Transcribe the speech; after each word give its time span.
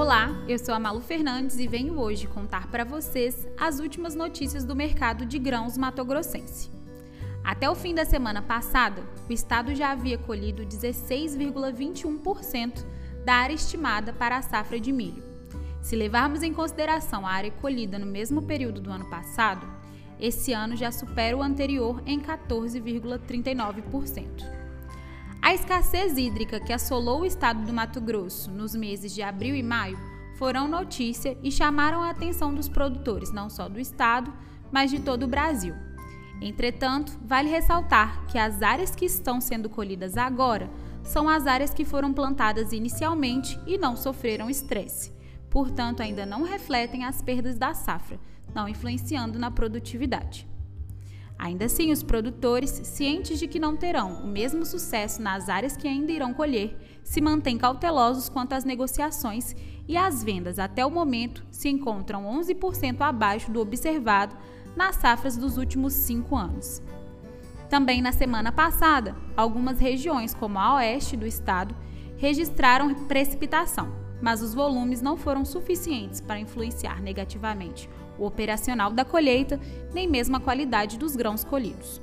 Olá, 0.00 0.32
eu 0.48 0.58
sou 0.58 0.74
a 0.74 0.78
Malu 0.78 1.02
Fernandes 1.02 1.58
e 1.58 1.68
venho 1.68 2.00
hoje 2.00 2.26
contar 2.26 2.68
para 2.68 2.84
vocês 2.84 3.46
as 3.58 3.80
últimas 3.80 4.14
notícias 4.14 4.64
do 4.64 4.74
mercado 4.74 5.26
de 5.26 5.38
grãos 5.38 5.76
matogrossense. 5.76 6.70
Até 7.44 7.68
o 7.68 7.74
fim 7.74 7.94
da 7.94 8.06
semana 8.06 8.40
passada, 8.40 9.02
o 9.28 9.32
estado 9.32 9.74
já 9.74 9.90
havia 9.90 10.16
colhido 10.16 10.64
16,21% 10.64 12.82
da 13.26 13.34
área 13.34 13.52
estimada 13.52 14.10
para 14.10 14.38
a 14.38 14.42
safra 14.42 14.80
de 14.80 14.90
milho. 14.90 15.22
Se 15.82 15.94
levarmos 15.94 16.42
em 16.42 16.54
consideração 16.54 17.26
a 17.26 17.32
área 17.32 17.50
colhida 17.50 17.98
no 17.98 18.06
mesmo 18.06 18.40
período 18.40 18.80
do 18.80 18.90
ano 18.90 19.04
passado, 19.10 19.66
esse 20.18 20.54
ano 20.54 20.76
já 20.76 20.90
supera 20.90 21.36
o 21.36 21.42
anterior 21.42 22.02
em 22.06 22.18
14,39%. 22.18 24.59
A 25.42 25.54
escassez 25.54 26.18
hídrica 26.18 26.60
que 26.60 26.72
assolou 26.72 27.22
o 27.22 27.26
estado 27.26 27.64
do 27.64 27.72
Mato 27.72 28.00
Grosso 28.00 28.50
nos 28.50 28.74
meses 28.74 29.12
de 29.14 29.22
abril 29.22 29.54
e 29.54 29.62
maio 29.62 29.98
foram 30.36 30.68
notícia 30.68 31.36
e 31.42 31.50
chamaram 31.50 32.02
a 32.02 32.10
atenção 32.10 32.54
dos 32.54 32.68
produtores 32.68 33.32
não 33.32 33.48
só 33.48 33.68
do 33.68 33.80
estado, 33.80 34.32
mas 34.70 34.90
de 34.90 35.00
todo 35.00 35.24
o 35.24 35.28
Brasil. 35.28 35.74
Entretanto, 36.42 37.18
vale 37.24 37.48
ressaltar 37.48 38.26
que 38.26 38.38
as 38.38 38.62
áreas 38.62 38.94
que 38.94 39.06
estão 39.06 39.40
sendo 39.40 39.68
colhidas 39.68 40.16
agora 40.16 40.70
são 41.02 41.28
as 41.28 41.46
áreas 41.46 41.72
que 41.72 41.86
foram 41.86 42.12
plantadas 42.12 42.72
inicialmente 42.72 43.58
e 43.66 43.78
não 43.78 43.96
sofreram 43.96 44.50
estresse. 44.50 45.10
Portanto, 45.48 46.02
ainda 46.02 46.26
não 46.26 46.42
refletem 46.42 47.04
as 47.04 47.22
perdas 47.22 47.56
da 47.56 47.72
safra, 47.72 48.20
não 48.54 48.68
influenciando 48.68 49.38
na 49.38 49.50
produtividade. 49.50 50.49
Ainda 51.42 51.64
assim, 51.64 51.90
os 51.90 52.02
produtores, 52.02 52.68
cientes 52.84 53.38
de 53.38 53.48
que 53.48 53.58
não 53.58 53.74
terão 53.74 54.22
o 54.22 54.26
mesmo 54.26 54.62
sucesso 54.66 55.22
nas 55.22 55.48
áreas 55.48 55.74
que 55.74 55.88
ainda 55.88 56.12
irão 56.12 56.34
colher, 56.34 56.76
se 57.02 57.18
mantêm 57.18 57.56
cautelosos 57.56 58.28
quanto 58.28 58.52
às 58.52 58.62
negociações 58.62 59.56
e 59.88 59.96
as 59.96 60.22
vendas 60.22 60.58
até 60.58 60.84
o 60.84 60.90
momento 60.90 61.42
se 61.50 61.70
encontram 61.70 62.24
11% 62.24 63.00
abaixo 63.00 63.50
do 63.50 63.58
observado 63.58 64.36
nas 64.76 64.96
safras 64.96 65.34
dos 65.34 65.56
últimos 65.56 65.94
cinco 65.94 66.36
anos. 66.36 66.82
Também 67.70 68.02
na 68.02 68.12
semana 68.12 68.52
passada, 68.52 69.16
algumas 69.34 69.78
regiões, 69.78 70.34
como 70.34 70.58
a 70.58 70.74
oeste 70.74 71.16
do 71.16 71.26
estado, 71.26 71.74
registraram 72.18 72.94
precipitação, 73.06 73.90
mas 74.20 74.42
os 74.42 74.54
volumes 74.54 75.00
não 75.00 75.16
foram 75.16 75.44
suficientes 75.44 76.20
para 76.20 76.40
influenciar 76.40 77.00
negativamente 77.00 77.88
o 78.18 78.26
operacional 78.26 78.92
da 78.92 79.04
colheita, 79.04 79.58
nem 79.92 80.06
mesmo 80.06 80.36
a 80.36 80.40
qualidade 80.40 80.98
dos 80.98 81.16
grãos 81.16 81.42
colhidos. 81.42 82.00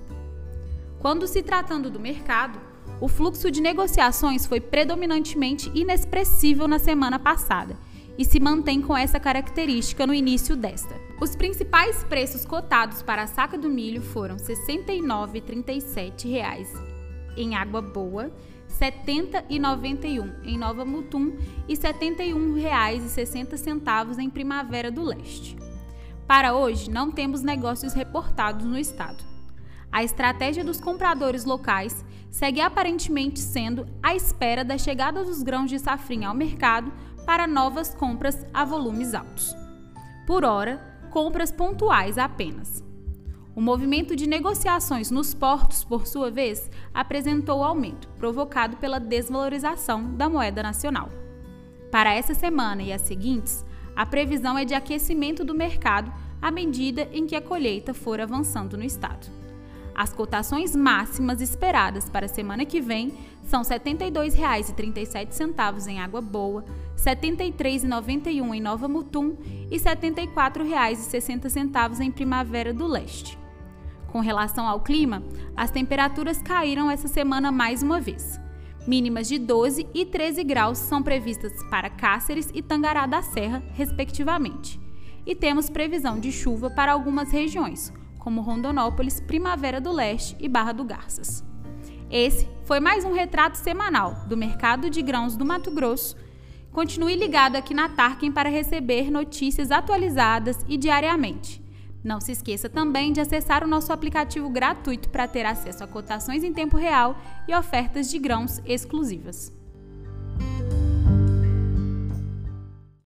Quando 1.00 1.28
se 1.28 1.44
tratando 1.44 1.92
do 1.92 2.00
mercado, 2.00 2.60
o 3.00 3.08
fluxo 3.08 3.52
de 3.52 3.62
negociações 3.62 4.48
foi 4.48 4.60
predominantemente 4.60 5.72
inexpressível 5.76 6.68
na 6.68 6.80
semana 6.80 7.20
passada 7.20 7.78
e 8.18 8.26
se 8.26 8.40
mantém 8.40 8.82
com 8.82 8.98
essa 8.98 9.20
característica 9.20 10.08
no 10.08 10.14
início 10.14 10.56
desta. 10.56 10.96
Os 11.22 11.36
principais 11.36 12.04
preços 12.04 12.44
cotados 12.46 13.04
para 13.04 13.22
a 13.24 13.28
saca 13.28 13.58
do 13.58 13.70
milho 13.70 14.02
foram 14.02 14.38
R$ 14.38 14.42
69,37 14.42 16.98
em 17.38 17.56
água 17.56 17.82
boa, 17.82 18.32
R$ 18.68 18.92
70,91 18.92 20.44
em 20.44 20.58
Nova 20.58 20.86
Mutum 20.86 21.34
e 21.68 21.74
R$ 21.74 21.80
71,60 21.80 24.20
em 24.20 24.30
Primavera 24.30 24.92
do 24.92 25.04
Leste. 25.04 25.58
Para 26.28 26.54
hoje, 26.54 26.90
não 26.90 27.12
temos 27.12 27.42
negócios 27.42 27.94
reportados 27.94 28.66
no 28.66 28.78
estado. 28.78 29.24
A 29.92 30.04
estratégia 30.04 30.64
dos 30.64 30.82
compradores 30.82 31.46
locais 31.46 32.06
segue 32.30 32.62
aparentemente 32.62 33.40
sendo 33.40 33.88
a 34.04 34.14
espera 34.14 34.64
da 34.64 34.78
chegada 34.78 35.24
dos 35.24 35.42
grãos 35.42 35.70
de 35.70 35.80
safrinha 35.80 36.28
ao 36.28 36.36
mercado 36.36 36.92
para 37.26 37.48
novas 37.48 37.96
compras 37.96 38.46
a 38.54 38.64
volumes 38.64 39.14
altos. 39.14 39.56
Por 40.26 40.44
hora, 40.44 40.78
compras 41.10 41.52
pontuais 41.52 42.18
apenas. 42.18 42.84
O 43.58 43.60
movimento 43.60 44.16
de 44.16 44.30
negociações 44.30 45.10
nos 45.10 45.34
portos, 45.34 45.84
por 45.84 46.06
sua 46.06 46.30
vez, 46.30 46.70
apresentou 46.94 47.64
aumento, 47.64 48.08
provocado 48.10 48.78
pela 48.78 49.00
desvalorização 49.00 50.14
da 50.14 50.30
moeda 50.30 50.62
nacional. 50.62 51.10
Para 51.90 52.14
essa 52.14 52.36
semana 52.36 52.84
e 52.84 52.94
as 52.94 53.02
seguintes, 53.02 53.66
a 53.96 54.06
previsão 54.06 54.60
é 54.60 54.64
de 54.64 54.76
aquecimento 54.76 55.44
do 55.44 55.56
mercado 55.56 56.14
à 56.40 56.52
medida 56.52 57.10
em 57.12 57.26
que 57.26 57.36
a 57.36 57.42
colheita 57.42 57.96
for 57.96 58.22
avançando 58.22 58.78
no 58.78 58.84
estado. 58.84 59.26
As 59.96 60.14
cotações 60.14 60.76
máximas 60.76 61.42
esperadas 61.42 62.08
para 62.08 62.28
a 62.28 62.30
semana 62.30 62.64
que 62.64 62.80
vem 62.80 63.12
são 63.44 63.64
R$ 63.64 63.70
72,37 63.70 65.88
em 65.88 66.00
Água 66.00 66.22
Boa, 66.22 66.62
R$ 66.62 66.68
73,91 67.16 68.54
em 68.54 68.62
Nova 68.62 68.88
Mutum 68.88 69.36
e 69.72 69.78
R$ 69.78 69.84
74,60 69.84 72.02
em 72.02 72.12
Primavera 72.12 72.72
do 72.72 72.86
Leste. 72.86 73.47
Com 74.12 74.20
relação 74.20 74.68
ao 74.68 74.80
clima, 74.80 75.22
as 75.56 75.70
temperaturas 75.70 76.42
caíram 76.42 76.90
essa 76.90 77.08
semana 77.08 77.52
mais 77.52 77.84
uma 77.84 78.00
vez. 78.00 78.40
Mínimas 78.88 79.28
de 79.28 79.38
12 79.38 79.86
e 79.94 80.06
13 80.06 80.44
graus 80.46 80.78
são 80.78 81.04
previstas 81.04 81.52
para 81.70 81.90
Cáceres 81.90 82.50
e 82.54 82.62
Tangará 82.62 83.06
da 83.06 83.22
Serra, 83.22 83.62
respectivamente. 83.74 84.80
E 85.26 85.36
temos 85.36 85.70
previsão 85.70 86.20
de 86.20 86.32
chuva 86.32 86.70
para 86.70 86.94
algumas 86.94 87.32
regiões, 87.32 87.94
como 88.18 88.40
Rondonópolis, 88.40 89.20
Primavera 89.20 89.82
do 89.82 89.92
Leste 89.92 90.38
e 90.40 90.48
Barra 90.48 90.72
do 90.72 90.86
Garças. 90.86 91.44
Esse 92.10 92.48
foi 92.64 92.80
mais 92.80 93.04
um 93.04 93.12
retrato 93.12 93.56
semanal 93.56 94.24
do 94.26 94.38
mercado 94.38 94.90
de 94.90 95.02
grãos 95.02 95.36
do 95.36 95.46
Mato 95.46 95.70
Grosso. 95.70 96.16
Continue 96.72 97.18
ligado 97.18 97.58
aqui 97.58 97.74
na 97.74 97.90
Tarkin 97.90 98.32
para 98.32 98.50
receber 98.50 99.12
notícias 99.12 99.70
atualizadas 99.70 100.66
e 100.70 100.78
diariamente. 100.78 101.62
Não 102.04 102.22
se 102.22 102.32
esqueça 102.32 102.70
também 102.70 103.12
de 103.12 103.20
acessar 103.20 103.64
o 103.64 103.68
nosso 103.68 103.92
aplicativo 103.92 104.50
gratuito 104.50 105.10
para 105.10 105.28
ter 105.28 105.46
acesso 105.46 105.84
a 105.84 105.88
cotações 105.88 106.44
em 106.44 106.54
tempo 106.54 106.78
real 106.78 107.18
e 107.48 107.56
ofertas 107.56 108.10
de 108.10 108.20
grãos 108.20 108.62
exclusivas. 108.66 109.52